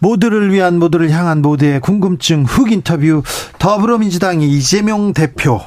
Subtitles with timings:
[0.00, 3.22] 모두를 위한 모두를 향한 모두의 궁금증 훅 인터뷰
[3.58, 5.60] 더불어민주당이 이재명 대표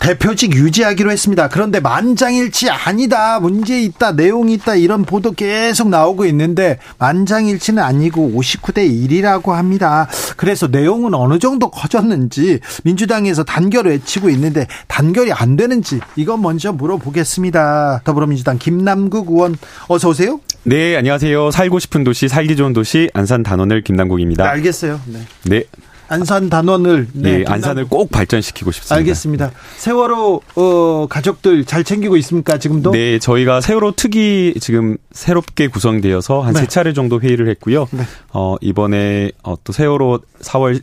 [0.00, 1.48] 대표직 유지하기로 했습니다.
[1.48, 3.38] 그런데 만장일치 아니다.
[3.38, 4.12] 문제 있다.
[4.12, 4.74] 내용이 있다.
[4.74, 10.08] 이런 보도 계속 나오고 있는데 만장일치는 아니고 59대 1이라고 합니다.
[10.36, 18.00] 그래서 내용은 어느 정도 커졌는지 민주당에서 단결을 외치고 있는데 단결이 안 되는지 이건 먼저 물어보겠습니다.
[18.02, 19.56] 더불어민주당 김남국 의원
[19.88, 20.40] 어서 오세요.
[20.62, 21.50] 네, 안녕하세요.
[21.50, 24.44] 살고 싶은 도시, 살기 좋은 도시 안산 단원을 김남국입니다.
[24.44, 25.00] 네, 알겠어요.
[25.06, 25.20] 네.
[25.44, 25.64] 네.
[26.10, 28.96] 안산 단원을 네, 네 안산을 꼭 발전시키고 싶습니다.
[28.96, 29.52] 알겠습니다.
[29.76, 32.90] 세월호 어, 가족들 잘 챙기고 있습니까 지금도?
[32.90, 36.66] 네, 저희가 세월호 특위 지금 새롭게 구성되어서 한세 네.
[36.66, 37.86] 차례 정도 회의를 했고요.
[37.92, 38.02] 네.
[38.32, 40.82] 어, 이번에 어, 또 세월호 4월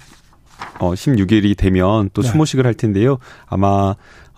[0.80, 2.30] 어, 16일이 되면 또 네.
[2.30, 3.18] 추모식을 할 텐데요.
[3.48, 3.96] 아마 어,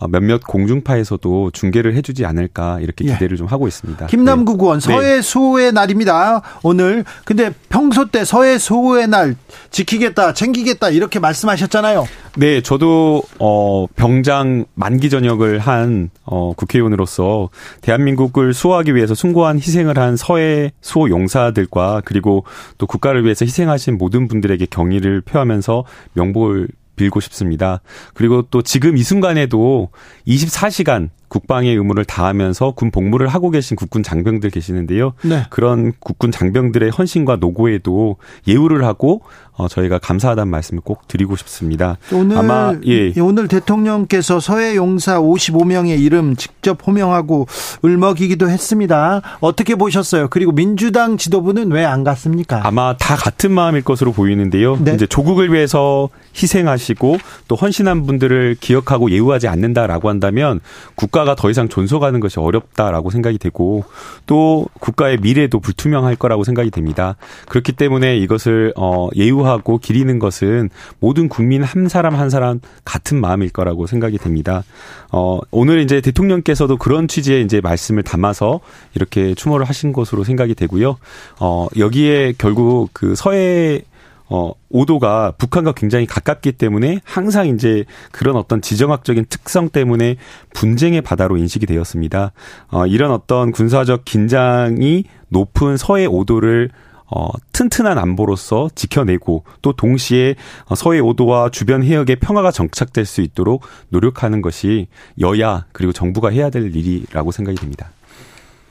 [0.07, 3.13] 몇몇 공중파에서도 중계를 해주지 않을까 이렇게 예.
[3.13, 3.37] 기대를 예.
[3.37, 4.07] 좀 하고 있습니다.
[4.07, 4.63] 김남국 네.
[4.63, 5.21] 의원 서해 네.
[5.21, 6.41] 수호의 날입니다.
[6.63, 9.35] 오늘 근데 평소 때 서해 수호의 날
[9.71, 12.05] 지키겠다, 챙기겠다 이렇게 말씀하셨잖아요.
[12.37, 17.49] 네, 저도 어 병장 만기 전역을 한 어, 국회의원으로서
[17.81, 22.45] 대한민국을 수호하기 위해서 숭고한 희생을 한 서해 수호 용사들과 그리고
[22.77, 26.67] 또 국가를 위해서 희생하신 모든 분들에게 경의를 표하면서 명복을
[26.99, 27.81] 빌고 싶습니다.
[28.13, 29.89] 그리고 또 지금 이 순간에도
[30.27, 35.13] 24시간 국방의 의무를 다하면서 군 복무를 하고 계신 국군 장병들 계시는데요.
[35.23, 35.45] 네.
[35.49, 39.21] 그런 국군 장병들의 헌신과 노고에도 예우를 하고
[39.53, 41.97] 어, 저희가 감사하다는 말씀을 꼭 드리고 싶습니다.
[42.13, 43.11] 오늘 아마 예.
[43.19, 47.45] 오늘 대통령께서 서해 용사 55명의 이름 직접 호명하고
[47.81, 49.21] 울먹이기도 했습니다.
[49.41, 50.29] 어떻게 보셨어요?
[50.29, 52.61] 그리고 민주당 지도부는 왜 안 갔습니까?
[52.65, 54.77] 아마 다 같은 마음일 것으로 보이는데요.
[54.81, 54.93] 네.
[54.93, 60.59] 이제 조국을 위해서 희생하시고 또 헌신한 분들을 기억하고 예우하지 않는다라고 한다면
[60.95, 63.83] 국가 가 더 이상 존속하는 것이 어렵다라고 생각이 되고
[64.25, 67.15] 또 국가의 미래도 불투명할 거라고 생각이 됩니다.
[67.47, 70.69] 그렇기 때문에 이것을 어 예우하 보호하고 기리는 것은
[70.99, 74.63] 모든 국민 한 사람 한 사람 같은 마음일 거라고 생각이 됩니다.
[75.11, 78.59] 어, 오늘 이제 대통령께서도 그런 취지의 이제 말씀을 담아서
[78.95, 80.97] 이렇게 추모를 하신 것으로 생각이 되고요.
[81.39, 83.81] 어, 여기에 결국 그 서해
[84.29, 90.17] 어, 오도가 북한과 굉장히 가깝기 때문에 항상 이제 그런 어떤 지정학적인 특성 때문에
[90.53, 92.31] 분쟁의 바다로 인식이 되었습니다.
[92.69, 96.69] 어, 이런 어떤 군사적 긴장이 높은 서해 오도를
[97.11, 100.35] 어, 튼튼한 안보로서 지켜내고 또 동시에
[100.75, 104.87] 서해 오도와 주변 해역의 평화가 정착될 수 있도록 노력하는 것이
[105.19, 107.89] 여야 그리고 정부가 해야 될 일이라고 생각이 됩니다.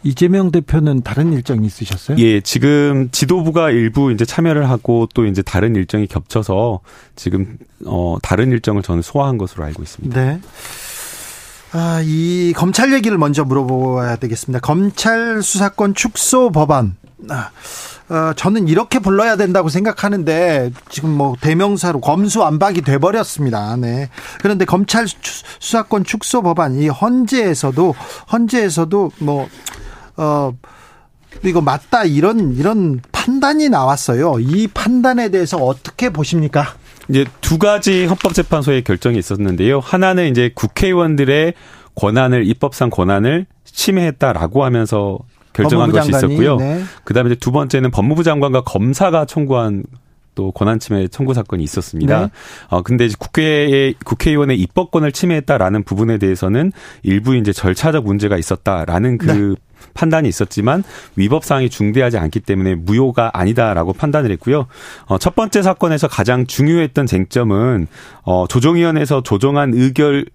[0.03, 2.19] 이재명 대표는 다른 일정이 있으셨어요?
[2.19, 6.81] 예, 지금 지도부가 일부 이제 참여를 하고 또 이제 다른 일정이 겹쳐서
[7.17, 10.21] 지금 어 다른 일정을 저는 소화한 것으로 알고 있습니다.
[10.21, 10.41] 네.
[11.73, 14.61] 아, 이 검찰 얘기를 먼저 물어봐야 되겠습니다.
[14.61, 16.97] 검찰 수사권 축소 법안.
[17.29, 17.51] 아,
[18.09, 23.77] 어, 저는 이렇게 불러야 된다고 생각하는데 지금 뭐 대명사로 검수 안박이 돼버렸습니다.
[23.77, 24.09] 네.
[24.41, 27.95] 그런데 검찰 수사권 축소 법안 이 헌재에서도
[28.33, 29.49] 헌재에서도 뭐
[30.19, 30.53] 어.
[31.45, 34.39] 이거 맞다 이런 이런 판단이 나왔어요.
[34.41, 36.75] 이 판단에 대해서 어떻게 보십니까?
[37.09, 39.81] 이제 두 가지 헌법재판소의 결정이 있었는데요.
[39.81, 41.55] 하나는 이제 국회의원들의
[41.95, 45.19] 권한을 입법상 권한을 침해했다라고 하면서
[45.53, 46.57] 결정한 것이 있었고요.
[46.57, 46.83] 네.
[47.05, 49.85] 그다음에 이제 두 번째는 법무부 장관과 검사가 청구한
[50.35, 52.21] 또 권한 침해 청구 사건이 있었습니다.
[52.21, 52.31] 네.
[52.69, 56.71] 어 근데 이제 국회의 국회의원의 입법권을 침해했다라는 부분에 대해서는
[57.03, 59.55] 일부 이제 절차적 문제가 있었다라는 그 네.
[59.95, 60.85] 판단이 있었지만
[61.17, 64.67] 위법 사항이 중대하지 않기 때문에 무효가 아니다라고 판단을 했고요.
[65.07, 67.87] 어, 첫 번째 사건에서 가장 중요했던 쟁점은
[68.23, 70.27] 어, 조정위원회에서 조정한 의결의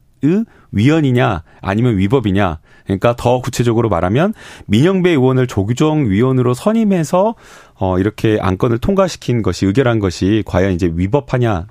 [0.72, 4.34] 위헌이냐 아니면 위법이냐 그러니까 더 구체적으로 말하면
[4.66, 7.36] 민영배 의원을 조규정 위원으로 선임해서
[7.86, 11.68] 어, 이렇게 안건을 통과시킨 것이 의결한 것이 과연 이제 위법하냐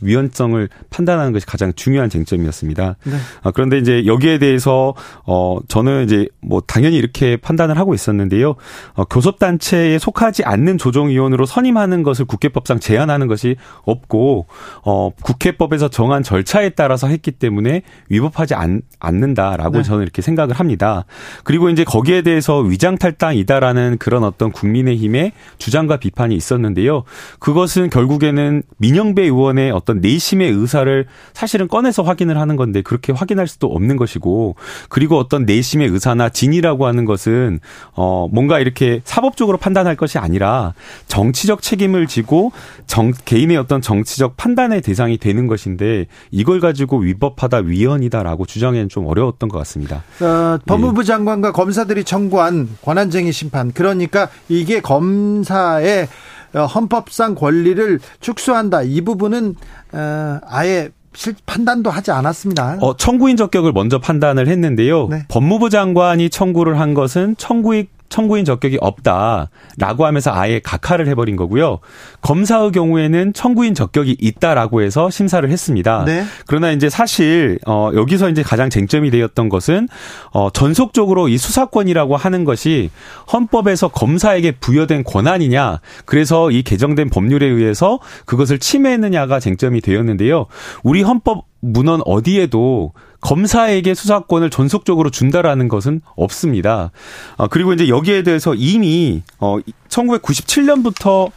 [0.00, 2.96] 위, 헌성을 판단하는 것이 가장 중요한 쟁점이었습니다.
[3.04, 3.12] 네.
[3.44, 4.92] 어, 그런데 이제 여기에 대해서
[5.24, 8.56] 어 저는 이제 뭐 당연히 이렇게 판단을 하고 있었는데요.
[8.94, 13.54] 어, 교섭단체에 속하지 않는 조정위원으로 선임하는 것을 국회법상 제한하는 것이
[13.84, 14.46] 없고
[14.84, 19.82] 어 국회법에서 정한 절차에 따라서 했기 때문에 위법하지 않, 않는다라고 네.
[19.84, 21.04] 저는 이렇게 생각을 합니다.
[21.44, 27.04] 그리고 이제 거기에 대해서 위장 탈당이다라는 그런 어떤 국민의힘의 주장과 비판이 있었는데요.
[27.38, 33.68] 그것은 결국에는 민영배 의원의 어떤 내심의 의사를 사실은 꺼내서 확인을 하는 건데 그렇게 확인할 수도
[33.68, 34.56] 없는 것이고
[34.88, 37.60] 그리고 어떤 내심의 의사나 진이라고 하는 것은
[37.94, 40.74] 어 뭔가 이렇게 사법적으로 판단할 것이 아니라
[41.08, 42.52] 정치적 책임을 지고
[42.86, 49.48] 정 개인의 어떤 정치적 판단의 대상이 되는 것인데 이걸 가지고 위법하다 위헌이다라고 주장하기는 좀 어려웠던
[49.48, 50.02] 것 같습니다.
[50.20, 56.08] 어, 법무부 장관과 검사들이 청구한 권한쟁의 심판 그러니까 이게 검 사의
[56.54, 59.54] 헌법상 권리를 축소한다 이 부분은
[59.92, 62.78] 어, 아예 실 판단도 하지 않았습니다.
[62.80, 65.08] 어, 청구인 적격을 먼저 판단을 했는데요.
[65.08, 65.24] 네.
[65.28, 71.78] 법무부 장관이 청구를 한 것은 청구인 청구인 적격이 없다라고 하면서 아예 각하를 해버린 거고요.
[72.20, 76.04] 검사의 경우에는 청구인 적격이 있다라고 해서 심사를 했습니다.
[76.04, 76.24] 네.
[76.46, 79.88] 그러나 이제 사실 어 여기서 이제 가장 쟁점이 되었던 것은
[80.32, 82.90] 어 전속적으로 이 수사권이라고 하는 것이
[83.32, 85.80] 헌법에서 검사에게 부여된 권한이냐.
[86.04, 90.46] 그래서 이 개정된 법률에 의해서 그것을 침해했느냐가 쟁점이 되었는데요.
[90.82, 92.92] 우리 헌법 문헌 어디에도
[93.22, 96.90] 검사에게 수사권을 전속적으로 준다라는 것은 없습니다.
[97.38, 99.58] 아, 그리고 이제 여기에 대해서 이미 어
[99.88, 101.30] 1997년부터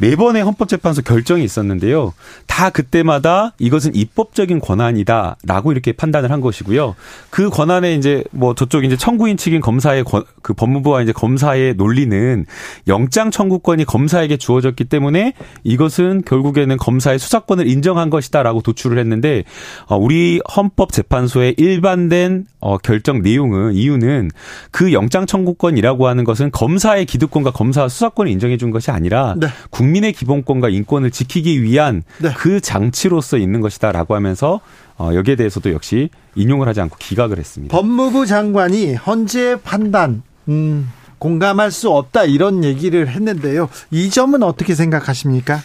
[0.00, 2.12] 네 번의 헌법재판소 결정이 있었는데요.
[2.46, 6.94] 다 그때마다 이것은 입법적인 권한이다라고 이렇게 판단을 한 것이고요.
[7.30, 12.46] 그 권한에 이제 뭐 저쪽 이제 청구인 측인 검사의 권, 그 법무부와 이제 검사의 논리는
[12.86, 15.34] 영장 청구권이 검사에게 주어졌기 때문에
[15.64, 19.44] 이것은 결국에는 검사의 수사권을 인정한 것이다라고 도출을 했는데
[19.86, 24.30] 어, 우리 헌법재판소의 일반된 어 결정 내용은 이유는
[24.70, 29.46] 그 영장 청구권이라고 하는 것은 검사의 기득권과 검사 수사권을 인정해 준 것이 아니라 네.
[29.70, 32.32] 국민의 기본권과 인권을 지키기 위한 네.
[32.36, 34.60] 그 장치로서 있는 것이다라고 하면서
[34.96, 37.76] 어, 여기에 대해서도 역시 인용을 하지 않고 기각을 했습니다.
[37.76, 43.68] 법무부 장관이 헌재 판단 음, 공감할 수 없다 이런 얘기를 했는데요.
[43.90, 45.60] 이 점은 어떻게 생각하십니까?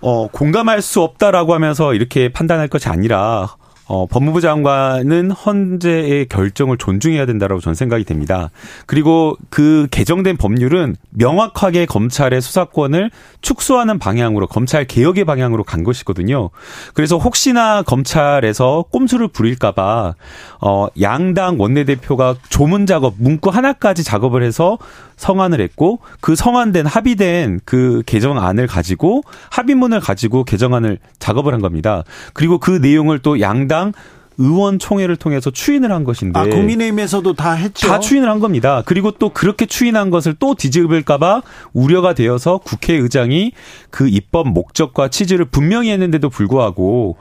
[0.00, 3.56] 어, 공감할 수 없다라고 하면서 이렇게 판단할 것이 아니라
[3.88, 8.50] 어, 법무부 장관은 헌재의 결정을 존중해야 된다라고 저는 생각이 됩니다.
[8.86, 16.50] 그리고 그 개정된 법률은 명확하게 검찰의 수사권을 축소하는 방향으로 검찰 개혁의 방향으로 간 것이거든요.
[16.92, 20.14] 그래서 혹시나 검찰에서 꼼수를 부릴까봐
[20.60, 24.76] 어, 양당 원내대표가 조문 작업 문구 하나까지 작업을 해서
[25.18, 32.04] 성안을 했고 그 성안된 합의된 그 개정안을 가지고 합의문을 가지고 개정안을 작업을 한 겁니다.
[32.32, 33.92] 그리고 그 내용을 또 양당
[34.38, 36.38] 의원총회를 통해서 추인을 한 것인데.
[36.38, 37.88] 아, 국민의힘에서도 다 했죠.
[37.88, 38.82] 다 추인을 한 겁니다.
[38.86, 41.42] 그리고 또 그렇게 추인한 것을 또 뒤집을까봐
[41.72, 43.52] 우려가 되어서 국회의장이
[43.90, 47.16] 그 입법 목적과 취지를 분명히 했는데도 불구하고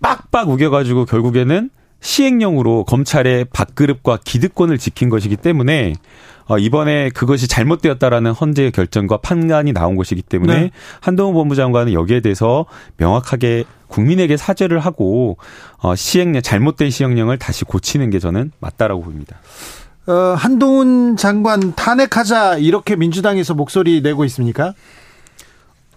[0.00, 5.94] 빡빡 우겨가지고 결국에는 시행령으로 검찰의 밥그릇과 기득권을 지킨 것이기 때문에
[6.46, 10.70] 어, 이번에 그것이 잘못되었다라는 헌재의 결정과 판단이 나온 것이기 때문에 네.
[11.00, 12.64] 한동훈 법무장관은 여기에 대해서
[12.96, 15.36] 명확하게 국민에게 사죄를 하고
[15.78, 19.36] 어, 시행령 잘못된 시행령을 다시 고치는 게 저는 맞다라고 봅니다.
[20.06, 24.72] 어, 한동훈 장관 탄핵하자 이렇게 민주당에서 목소리 내고 있습니까?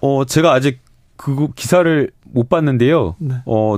[0.01, 0.81] 어, 제가 아직
[1.15, 3.15] 그 기사를 못 봤는데요.
[3.19, 3.35] 네.
[3.45, 3.77] 어,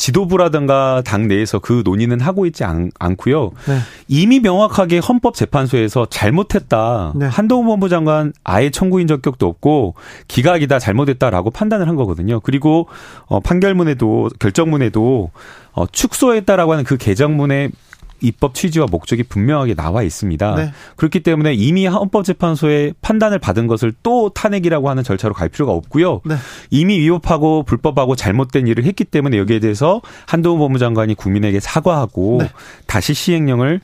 [0.00, 3.78] 지도부라든가 당 내에서 그 논의는 하고 있지 않, 고요 네.
[4.08, 7.12] 이미 명확하게 헌법재판소에서 잘못했다.
[7.14, 7.26] 네.
[7.26, 9.94] 한동훈 법무부 장관 아예 청구인 적격도 없고
[10.26, 12.40] 기각이다 잘못했다라고 판단을 한 거거든요.
[12.40, 12.88] 그리고
[13.26, 15.30] 어 판결문에도 결정문에도
[15.72, 17.68] 어 축소했다라고 하는 그 개정문에
[18.20, 20.54] 입법 취지와 목적이 분명하게 나와 있습니다.
[20.54, 20.72] 네.
[20.96, 26.20] 그렇기 때문에 이미 헌법재판소의 판단을 받은 것을 또 탄핵이라고 하는 절차로 갈 필요가 없고요.
[26.24, 26.36] 네.
[26.70, 32.50] 이미 위법하고 불법하고 잘못된 일을 했기 때문에 여기에 대해서 한동훈 법무장관이 국민에게 사과하고 네.
[32.86, 33.80] 다시 시행령을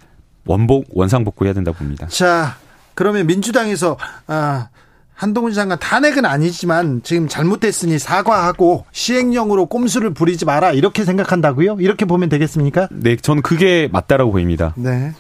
[0.47, 2.07] 원복 원상복구해야 된다고 봅니다.
[2.09, 2.57] 자,
[2.95, 4.69] 그러면 민주당에서 아
[5.17, 11.79] 한동훈 장관 탄핵은 아니지만 지금 잘못됐으니 사과하고 시행령으로 꼼수를 부리지 마라 이렇게 생각한다고요?
[11.81, 12.89] 이렇게 보면 되겠습니까?
[12.93, 14.75] 네, 저는 그게 맞다라고 보입니다.
[14.77, 15.13] 네.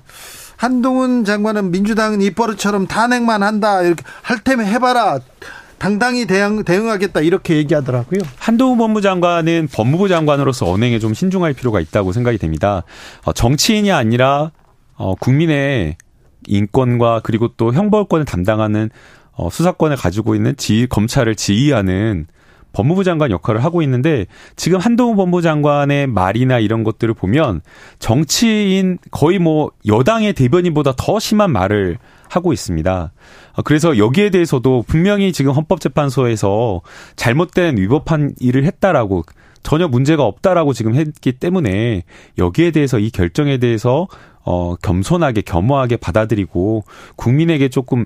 [0.56, 5.20] 한동훈 장관은 민주당은 입버릇처럼 탄핵만 한다 이렇게 할 테면 해봐라.
[5.78, 8.20] 당당히 대응, 대응하겠다 이렇게 얘기하더라고요.
[8.38, 12.82] 한동훈 법무장관은 법무부 장관으로서 언행에 좀 신중할 필요가 있다고 생각이 됩니다.
[13.24, 14.52] 어, 정치인이 아니라
[14.94, 15.96] 어, 국민의
[16.46, 18.90] 인권과 그리고 또 형벌권을 담당하는
[19.36, 22.26] 어, 수사권을 가지고 있는 지 검찰을 지휘하는
[22.72, 27.62] 법무부 장관 역할을 하고 있는데 지금 한동훈 법무부 장관의 말이나 이런 것들을 보면
[27.98, 33.12] 정치인 거의 뭐 여당의 대변인보다 더 심한 말을 하고 있습니다.
[33.54, 36.82] 어, 그래서 여기에 대해서도 분명히 지금 헌법재판소에서
[37.16, 39.24] 잘못된 위법한 일을 했다라고
[39.62, 42.04] 전혀 문제가 없다라고 지금 했기 때문에
[42.38, 44.06] 여기에 대해서 이 결정에 대해서
[44.44, 46.84] 어 겸손하게 겸허하게 받아들이고
[47.16, 48.04] 국민에게 조금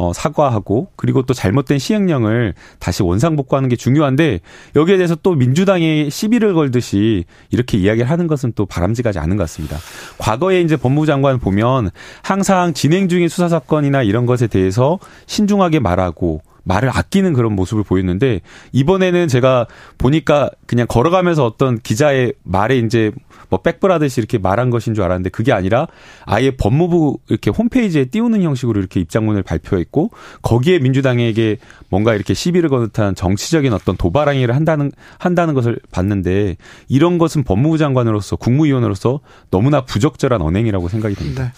[0.00, 4.38] 어, 사과하고 그리고 또 잘못된 시행령을 다시 원상복구하는 게 중요한데
[4.76, 9.76] 여기에 대해서 또 민주당이 시비를 걸듯이 이렇게 이야기를 하는 것은 또 바람직하지 않은 것 같습니다.
[10.18, 11.90] 과거에 이제 법무부 장관 보면
[12.22, 18.40] 항상 진행 중인 수사 사건이나 이런 것에 대해서 신중하게 말하고 말을 아끼는 그런 모습을 보였는데
[18.70, 23.10] 이번에는 제가 보니까 그냥 걸어가면서 어떤 기자의 말에 이제
[23.48, 25.86] 뭐 백브라듯이 이렇게 말한 것인 줄 알았는데 그게 아니라
[26.24, 30.10] 아예 법무부 이렇게 홈페이지에 띄우는 형식으로 이렇게 입장문을 발표했고
[30.42, 36.56] 거기에 민주당에게 뭔가 이렇게 시비를 거는 듯한 정치적인 어떤 도발 행위를 한다는 한다는 것을 봤는데
[36.88, 41.44] 이런 것은 법무부 장관으로서 국무위원으로서 너무나 부적절한 언행이라고 생각이 됩니다.
[41.44, 41.50] 네.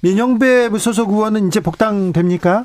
[0.00, 2.64] 민영배 무소속 의원은 이제 복당됩니까?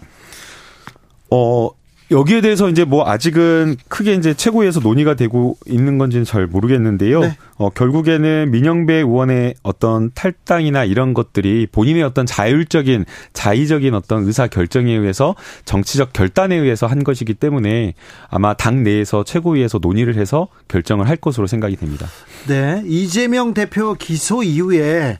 [1.31, 1.69] 어,
[2.11, 7.21] 여기에 대해서 이제 뭐 아직은 크게 이제 최고위에서 논의가 되고 있는 건지는 잘 모르겠는데요.
[7.21, 7.37] 네.
[7.57, 14.93] 어, 결국에는 민영배 의원의 어떤 탈당이나 이런 것들이 본인의 어떤 자율적인 자의적인 어떤 의사 결정에
[14.93, 17.93] 의해서 정치적 결단에 의해서 한 것이기 때문에
[18.29, 22.07] 아마 당 내에서 최고위에서 논의를 해서 결정을 할 것으로 생각이 됩니다.
[22.47, 22.81] 네.
[22.85, 25.19] 이재명 대표 기소 이후에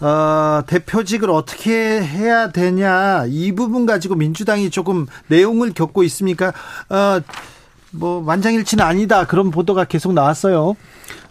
[0.00, 6.52] 어, 대표직을 어떻게 해야 되냐 이 부분 가지고 민주당이 조금 내용을 겪고 있습니까?
[6.88, 7.20] 어,
[7.90, 10.76] 뭐 만장일치는 아니다 그런 보도가 계속 나왔어요.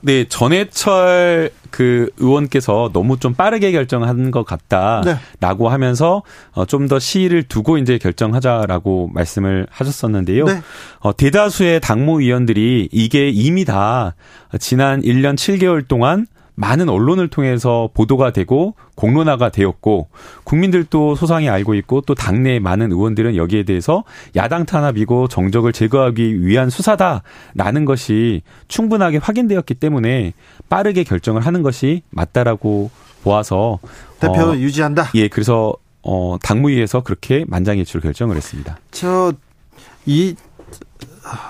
[0.02, 5.70] 네, 전해철 그 의원께서 너무 좀 빠르게 결정한 것 같다라고 네.
[5.70, 10.46] 하면서 어, 좀더 시일을 두고 이제 결정하자라고 말씀을 하셨었는데요.
[10.46, 10.62] 네.
[11.00, 14.16] 어, 대다수의 당무 위원들이 이게 이미 다
[14.60, 20.10] 지난 1년 7개월 동안 많은 언론을 통해서 보도가 되고 공론화가 되었고
[20.44, 24.04] 국민들도 소상히 알고 있고 또 당내 많은 의원들은 여기에 대해서
[24.36, 30.34] 야당 탄압이고 정적을 제거하기 위한 수사다라는 것이 충분하게 확인되었기 때문에
[30.68, 32.90] 빠르게 결정을 하는 것이 맞다라고
[33.24, 33.78] 보아서
[34.20, 35.12] 대표 어, 유지한다.
[35.14, 38.80] 예, 그래서 어 당무위에서 그렇게 만장일치로 결정을 했습니다.
[38.92, 39.32] 저
[40.08, 40.36] 이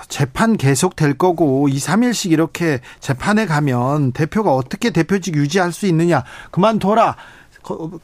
[0.08, 6.24] 재판 계속 될 거고 2, 3일씩 이렇게 재판에 가면 대표가 어떻게 대표직 유지할 수 있느냐.
[6.50, 7.16] 그만둬라.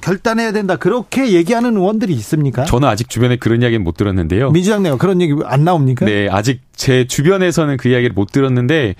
[0.00, 0.76] 결단해야 된다.
[0.76, 2.64] 그렇게 얘기하는 의원들이 있습니까?
[2.64, 4.50] 저는 아직 주변에 그런 이야기는 못 들었는데요.
[4.50, 6.04] 민주당 내가 그런 얘기 안 나옵니까?
[6.04, 8.94] 네, 아직 제 주변에서는 그 이야기를 못 들었는데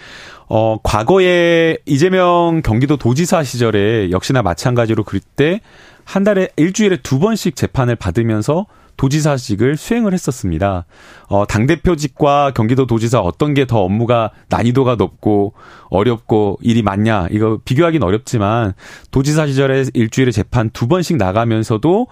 [0.47, 5.61] 어 과거에 이재명 경기도 도지사 시절에 역시나 마찬가지로 그때
[6.05, 10.87] 한 달에 일주일에 두 번씩 재판을 받으면서 도지사직을 수행을 했었습니다.
[11.29, 15.55] 어, 당대표직과 경기도 도지사 어떤 게 더 업무가 난이도가 높고
[15.89, 18.75] 어렵고 일이 많냐, 이거 비교하기는 어렵지만
[19.11, 22.07] 도지사 시절에 일주일에 재판 두 번씩 나가면서도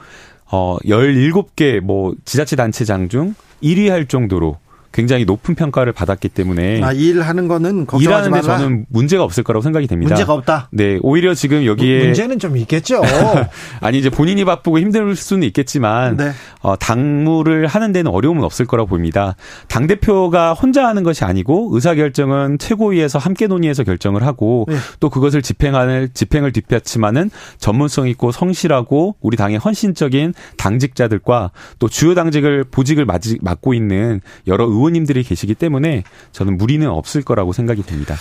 [0.50, 4.58] 어, 17개 뭐 지자체 단체장 중 1위 할 정도로
[4.92, 10.10] 굉장히 높은 평가를 받았기 때문에 아, 일하는 거는 일하는데 저는 문제가 없을 거라고 생각이 됩니다.
[10.14, 10.68] 문제가 없다.
[10.70, 13.00] 네, 오히려 지금 여기에 문제는 좀 있겠죠.
[13.80, 16.32] 아니 이제 본인이 바쁘고 힘들 수는 있겠지만 네.
[16.60, 19.34] 어, 당무를 하는 데는 어려움은 없을 거라고 봅니다.
[19.68, 24.76] 당 대표가 혼자 하는 것이 아니고 의사 결정은 최고위에서 함께 논의해서 결정을 하고 네.
[25.00, 32.64] 또 그것을 집행하는 집행을 뒷받침하는 전문성 있고 성실하고 우리 당의 헌신적인 당직자들과 또 주요 당직을
[32.64, 38.16] 보직을 맡고 있는 여러 의원 의원님들이 계시기 때문에 저는 무리는 없을 거라고 생각이 됩니다.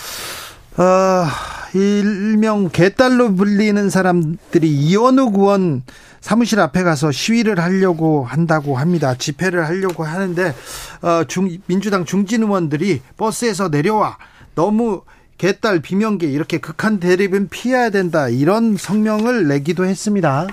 [0.78, 1.26] 어,
[1.74, 5.84] 일명 개딸로 불리는 사람들이 이원우 의원
[6.22, 9.16] 사무실 앞에 가서 시위를 하려고 한다고 합니다.
[9.16, 10.54] 집회를 하려고 하는데
[11.02, 14.18] 어, 중, 민주당 중진 의원들이 버스에서 내려와
[14.56, 15.02] 너무
[15.38, 20.48] 개딸 비명계 이렇게 극한 대립은 피해야 된다 이런 성명을 내기도 했습니다.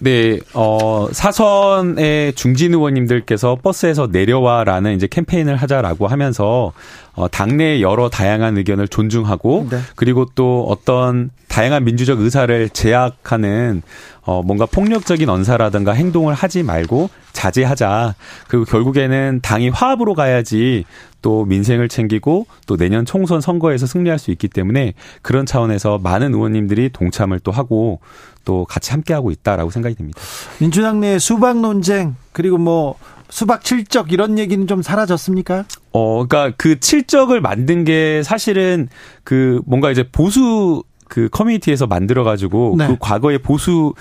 [0.00, 6.72] 네, 어, 사선의 중진 의원님들께서 버스에서 내려와라는 이제 캠페인을 하자라고 하면서
[7.14, 9.78] 어, 당내 여러 다양한 의견을 존중하고 네.
[9.94, 13.82] 그리고 또 어떤 다양한 민주적 의사를 제약하는
[14.22, 18.14] 어, 뭔가 폭력적인 언사라든가 행동을 하지 말고 자제하자.
[18.48, 20.84] 그리고 결국에는 당이 화합으로 가야지
[21.22, 26.90] 또 민생을 챙기고 또 내년 총선 선거에서 승리할 수 있기 때문에 그런 차원에서 많은 의원님들이
[26.92, 28.00] 동참을 또 하고
[28.44, 30.20] 또 같이 함께하고 있다라고 생각이 듭니다.
[30.58, 32.96] 민주당 내 수박 논쟁 그리고 뭐
[33.30, 35.64] 수박 칠적 이런 얘기는 좀 사라졌습니까?
[35.92, 38.88] 어, 그러니까 그 칠적을 만든 게 사실은
[39.24, 42.86] 그 뭔가 이제 보수 그 커뮤니티에서 만들어 가지고 네.
[42.86, 43.94] 그 과거의 보수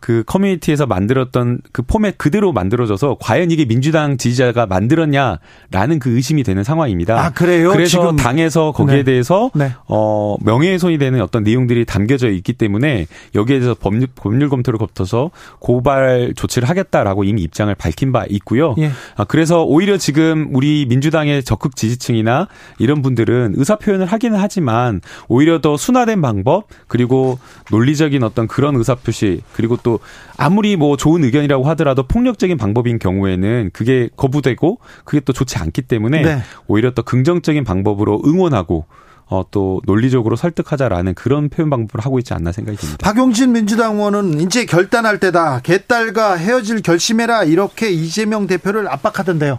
[0.00, 6.62] 그 커뮤니티에서 만들었던 그 포맷 그대로 만들어져서 과연 이게 민주당 지지자가 만들었냐라는 그 의심이 되는
[6.62, 7.18] 상황입니다.
[7.18, 7.70] 아 그래요?
[7.70, 8.16] 그래서 지금.
[8.16, 9.02] 당에서 거기에 네.
[9.04, 9.72] 대해서 네.
[9.86, 16.34] 어 명예훼손이 되는 어떤 내용들이 담겨져 있기 때문에 여기에 대해서 법률 법률 검토를 거쳐서 고발
[16.36, 18.74] 조치를 하겠다라고 이미 입장을 밝힌 바 있고요.
[18.78, 18.90] 예.
[19.16, 25.60] 아, 그래서 오히려 지금 우리 민주당의 적극 지지층이나 이런 분들은 의사 표현을 하기는 하지만 오히려
[25.60, 27.38] 더 순화된 방법 그리고
[27.70, 30.00] 논리적인 어떤 그런 의사 표시 그리고 또또
[30.36, 36.20] 아무리 뭐 좋은 의견이라고 하더라도 폭력적인 방법인 경우에는 그게 거부되고 그게 또 좋지 않기 때문에
[36.20, 36.42] 네.
[36.66, 38.84] 오히려 또 긍정적인 방법으로 응원하고
[39.30, 42.98] 어, 또 논리적으로 설득하자라는 그런 표현 방법을 하고 있지 않나 생각이 듭니다.
[43.02, 45.60] 박용진 민주당 의원은 이제 결단할 때다.
[45.60, 47.44] 개딸과 헤어질 결심해라.
[47.44, 49.58] 이렇게 이재명 대표를 압박하던데요.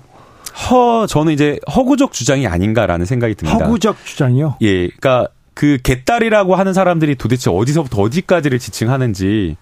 [0.70, 3.66] 허, 저는 이제 허구적 주장이 아닌가라는 생각이 듭니다.
[3.66, 4.58] 허구적 주장이요?
[4.62, 4.88] 예.
[4.88, 9.56] 그러니까 그 개딸이라고 하는 사람들이 도대체 어디서부터 어디까지를 지칭하는지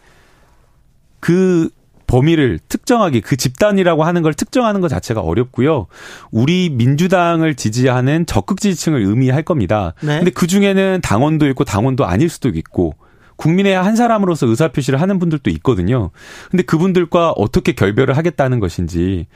[1.19, 1.69] 그
[2.07, 5.87] 범위를 특정하기 그 집단이라고 하는 걸 특정하는 것 자체가 어렵고요.
[6.31, 9.93] 우리 민주당을 지지하는 적극 지지층을 의미할 겁니다.
[10.01, 10.17] 네.
[10.17, 12.95] 근데 그 중에는 당원도 있고 당원도 아닐 수도 있고
[13.35, 16.11] 국민의 한 사람으로서 의사 표시를 하는 분들도 있거든요.
[16.49, 19.27] 근데 그분들과 어떻게 결별을 하겠다는 것인지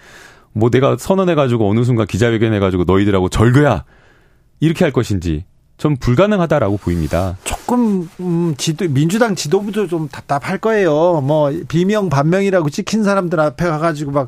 [0.54, 3.84] 뭐 내가 선언해 가지고 어느 순간 기자회견 해 가지고 너희들하고 절교야.
[4.60, 5.46] 이렇게 할 것인지
[5.78, 7.38] 좀 불가능하다라고 보입니다.
[7.72, 11.22] 조금 음, 지도 민주당 지도부도 좀 답답할 거예요.
[11.24, 14.28] 뭐 비명 반명이라고 찍힌 사람들 앞에 가가지고 막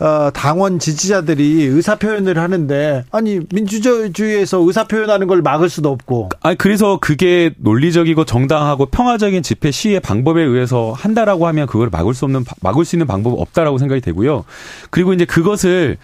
[0.00, 6.28] 어, 당원 지지자들이 의사 표현을 하는데 아니 민주주의에서 의사 표현하는 걸 막을 수도 없고.
[6.42, 12.26] 아니 그래서 그게 논리적이고 정당하고 평화적인 집회 시위의 방법에 의해서 한다라고 하면 그걸 막을 수
[12.26, 14.44] 없는 막을 수 있는 방법 없다라고 생각이 되고요.
[14.90, 15.96] 그리고 이제 그것을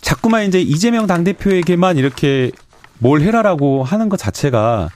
[0.00, 2.52] 자꾸만 이제 이재명 당대표에게만 이렇게
[3.00, 4.90] 뭘 해라라고 하는 것 자체가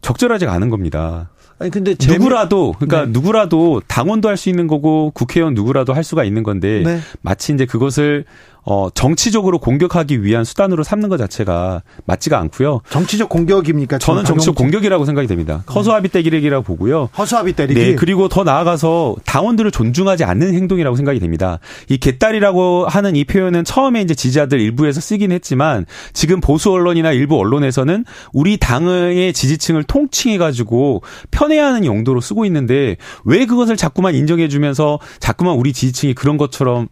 [0.00, 1.30] 적절하지가 않은 겁니다.
[1.58, 2.18] 아니 근데 재미...
[2.18, 3.10] 누구라도 그러니까 네.
[3.10, 7.00] 누구라도 당원도 할 수 있는 거고 국회의원 누구라도 할 수가 있는 건데 네.
[7.20, 8.24] 마치 이제 그것을
[8.64, 12.80] 어, 정치적으로 공격하기 위한 수단으로 삼는 것 자체가 맞지가 않고요.
[12.90, 13.98] 정치적 공격입니까?
[13.98, 15.62] 저는 정치적 공격이라고 생각이 됩니다.
[15.66, 15.72] 네.
[15.72, 17.08] 허수아비 때리기라고 보고요.
[17.16, 17.80] 허수아비 때리기.
[17.80, 21.58] 네, 그리고 더 나아가서 당원들을 존중하지 않는 행동이라고 생각이 됩니다.
[21.88, 27.38] 이 개딸이라고 하는 이 표현은 처음에 이제 지지자들 일부에서 쓰긴 했지만 지금 보수 언론이나 일부
[27.38, 34.98] 언론에서는 우리 당의 지지층을 통칭해 가지고 편애하는 용도로 쓰고 있는데 왜 그것을 자꾸만 인정해 주면서
[35.20, 36.88] 자꾸만 우리 지지층이 그런 것처럼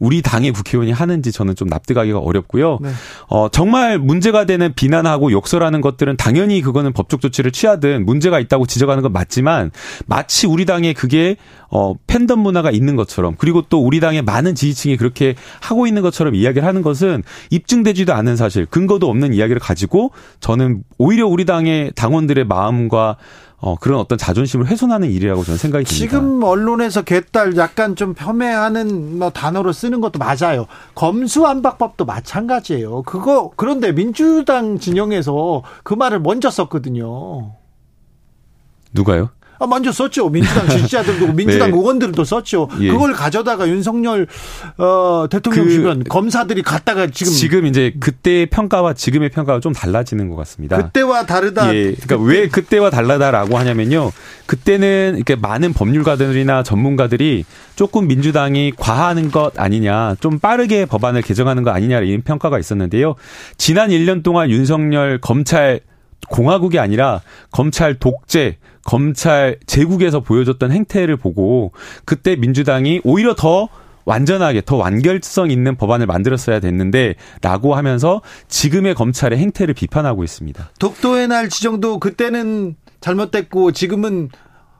[0.00, 2.78] 우리 당의 국회의원이 하는지 저는 좀 납득하기가 어렵고요.
[2.80, 2.90] 네.
[3.28, 9.02] 어, 정말 문제가 되는 비난하고 욕설하는 것들은 당연히 그거는 법적 조치를 취하든 문제가 있다고 지적하는
[9.02, 9.70] 건 맞지만
[10.06, 11.36] 마치 우리 당에 그게
[11.70, 16.34] 어, 팬덤 문화가 있는 것처럼 그리고 또 우리 당의 많은 지지층이 그렇게 하고 있는 것처럼
[16.34, 22.46] 이야기를 하는 것은 입증되지도 않은 사실, 근거도 없는 이야기를 가지고 저는 오히려 우리 당의 당원들의
[22.46, 23.16] 마음과
[23.62, 25.98] 어, 그런 어떤 자존심을 훼손하는 일이라고 저는 생각이 듭니다.
[25.98, 30.66] 지금 언론에서 개딸 약간 좀 폄훼하는 뭐 단어로 쓰는 것도 맞아요.
[30.94, 33.02] 검수안박법도 마찬가지예요.
[33.02, 37.52] 그거 그런데 민주당 진영에서 그 말을 먼저 썼거든요.
[38.92, 39.28] 누가요?
[39.60, 40.30] 아, 먼저 썼죠.
[40.30, 41.32] 민주당 지지자들도 네.
[41.36, 41.76] 민주당 네.
[41.76, 42.68] 의원들도 썼죠.
[42.80, 42.90] 예.
[42.90, 44.26] 그걸 가져다가 윤석열
[44.78, 50.30] 어, 대통령 그, 주변 검사들이 갖다가 지금 지금 이제 그때의 평가와 지금의 평가가 좀 달라지는
[50.30, 50.78] 것 같습니다.
[50.78, 51.74] 그때와 다르다.
[51.74, 51.92] 예.
[51.92, 52.24] 그러니까 그때.
[52.24, 54.10] 왜 그때와 다르다라고 하냐면요.
[54.46, 57.44] 그때는 이렇게 많은 법률가들이나 전문가들이
[57.76, 63.14] 조금 민주당이 과하는 것 아니냐, 좀 빠르게 법안을 개정하는 것 아니냐 이런 평가가 있었는데요.
[63.58, 65.80] 지난 1년 동안 윤석열 검찰
[66.28, 67.20] 공화국이 아니라
[67.50, 71.72] 검찰 독재, 검찰 제국에서 보여줬던 행태를 보고
[72.04, 73.68] 그때 민주당이 오히려 더
[74.04, 80.70] 완전하게 더 완결성 있는 법안을 만들었어야 됐는데 라고 하면서 지금의 검찰의 행태를 비판하고 있습니다.
[80.78, 84.30] 독도의 날 지정도 그때는 잘못됐고 지금은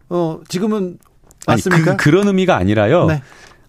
[0.08, 0.98] 어 지금은
[1.46, 1.90] 맞습니까?
[1.90, 3.06] 아니, 그, 그런 의미가 아니라요.
[3.06, 3.22] 네.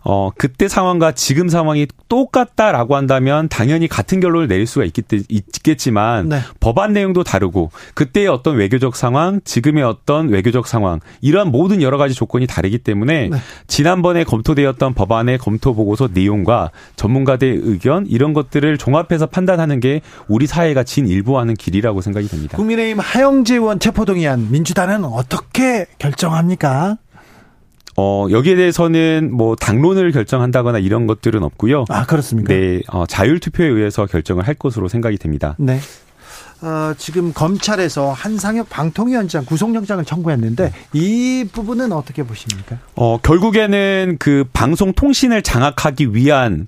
[0.03, 6.39] 어, 그때 상황과 지금 상황이 똑같다라고 한다면 당연히 같은 결론을 내릴 수가 있겠, 있겠지만 네.
[6.59, 12.15] 법안 내용도 다르고 그때의 어떤 외교적 상황, 지금의 어떤 외교적 상황 이러한 모든 여러 가지
[12.15, 13.37] 조건이 다르기 때문에 네.
[13.67, 20.83] 지난번에 검토되었던 법안의 검토 보고서 내용과 전문가들의 의견 이런 것들을 종합해서 판단하는 게 우리 사회가
[20.83, 22.57] 진 일부하는 길이라고 생각이 됩니다.
[22.57, 26.97] 국민의힘 하영재 의원 체포동의안 민주당은 어떻게 결정합니까?
[27.97, 31.85] 어, 여기에 대해서는 뭐 당론을 결정한다거나 이런 것들은 없고요.
[31.89, 32.53] 아, 그렇습니까?
[32.53, 35.55] 네, 어, 자율 투표에 의해서 결정을 할 것으로 생각이 됩니다.
[35.57, 35.79] 네.
[36.61, 42.77] 어, 지금 검찰에서 한상혁 방통위원장 구속영장을 청구했는데 이 부분은 어떻게 보십니까?
[42.95, 46.67] 어, 결국에는 그 방송통신을 장악하기 위한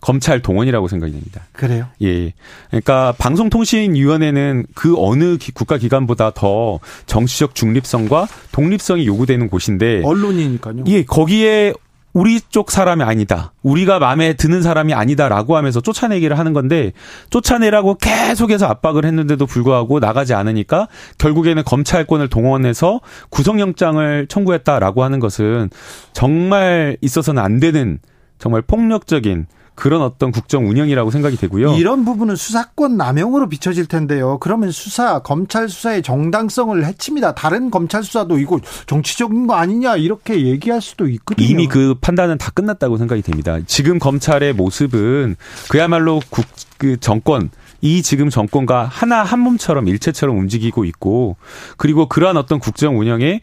[0.00, 1.42] 검찰 동원이라고 생각이 됩니다.
[1.52, 1.86] 그래요?
[2.02, 2.32] 예.
[2.68, 10.84] 그러니까 방송통신위원회는 그 어느 국가기관보다 더 정치적 중립성과 독립성이 요구되는 곳인데 언론이니까요.
[10.86, 11.74] 예, 거기에
[12.12, 13.52] 우리 쪽 사람이 아니다.
[13.62, 16.92] 우리가 마음에 드는 사람이 아니다라고 하면서 쫓아내기를 하는 건데
[17.30, 25.70] 쫓아내라고 계속해서 압박을 했는데도 불구하고 나가지 않으니까 결국에는 검찰권을 동원해서 구속영장을 청구했다라고 하는 것은
[26.12, 28.00] 정말 있어서는 안 되는
[28.40, 31.74] 정말 폭력적인 그런 어떤 국정 운영이라고 생각이 되고요.
[31.74, 34.36] 이런 부분은 수사권 남용으로 비춰질 텐데요.
[34.38, 37.34] 그러면 수사, 검찰 수사의 정당성을 해칩니다.
[37.34, 41.46] 다른 검찰 수사도 이거 정치적인 거 아니냐 이렇게 얘기할 수도 있거든요.
[41.46, 43.58] 이미 그 판단은 다 끝났다고 생각이 됩니다.
[43.66, 45.36] 지금 검찰의 모습은
[45.70, 46.44] 그야말로 국,
[46.76, 47.50] 그 정권,
[47.80, 51.36] 이 지금 정권과 하나 한 몸처럼 일체처럼 움직이고 있고
[51.78, 53.40] 그리고 그러한 어떤 국정 운영에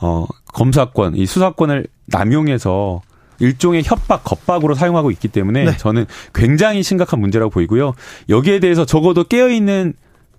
[0.00, 3.02] 어 검사권, 이 수사권을 남용해서
[3.38, 5.76] 일종의 협박, 겁박으로 사용하고 있기 때문에 네.
[5.76, 7.94] 저는 굉장히 심각한 문제라고 보이고요.
[8.28, 9.94] 여기에 대해서 적어도 깨어있는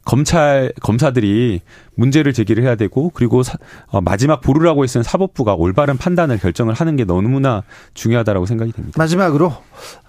[0.08, 1.60] 검찰 검사들이
[1.96, 3.58] 문제를 제기를 해야 되고 그리고 사,
[3.88, 8.98] 어, 마지막 보루라고 있는 사법부가 올바른 판단을 결정을 하는 게 너무나 중요하다라고 생각이 됩니다.
[8.98, 9.52] 마지막으로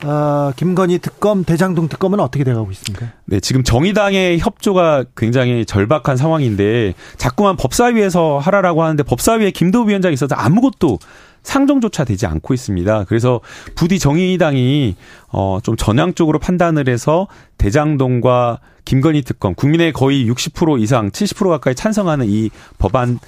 [0.04, 3.06] 어, 김건희 특검 대장동 특검은 어떻게 돼가고 있습니까?
[3.24, 10.36] 네, 지금 정의당의 협조가 굉장히 절박한 상황인데 자꾸만 법사위에서 하라라고 하는데 법사위에 김도 위원장이 있어서
[10.36, 10.98] 아무것도
[11.42, 13.04] 상정조차 되지 않고 있습니다.
[13.04, 13.40] 그래서
[13.74, 14.96] 부디 정의당이
[15.28, 17.26] 어 좀 전향적으로 판단을 해서
[17.58, 23.18] 대장동과 김건희 특검 국민의 거의 60% 이상 70% 가까이 찬성하는 이 법안을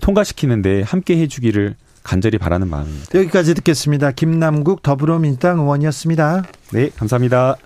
[0.00, 3.18] 통과시키는데 함께 해주기를 간절히 바라는 마음입니다.
[3.18, 4.12] 여기까지 듣겠습니다.
[4.12, 6.44] 김남국 더불어민주당 의원이었습니다.
[6.72, 7.56] 네, 감사합니다.